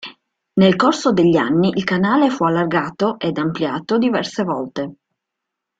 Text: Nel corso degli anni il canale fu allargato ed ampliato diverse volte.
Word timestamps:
Nel 0.55 0.75
corso 0.77 1.11
degli 1.13 1.37
anni 1.37 1.69
il 1.75 1.83
canale 1.83 2.31
fu 2.31 2.43
allargato 2.43 3.19
ed 3.19 3.37
ampliato 3.37 3.99
diverse 3.99 4.41
volte. 4.41 4.95